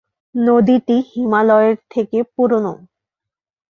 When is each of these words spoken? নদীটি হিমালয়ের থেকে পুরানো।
নদীটি 0.35 0.97
হিমালয়ের 1.09 1.75
থেকে 1.89 2.17
পুরানো। 2.33 2.73